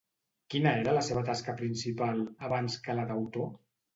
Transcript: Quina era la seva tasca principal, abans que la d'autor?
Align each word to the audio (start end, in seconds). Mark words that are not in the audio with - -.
Quina 0.53 0.71
era 0.85 0.95
la 0.97 1.03
seva 1.07 1.23
tasca 1.27 1.53
principal, 1.59 2.23
abans 2.47 2.79
que 2.87 2.99
la 3.01 3.07
d'autor? 3.13 3.49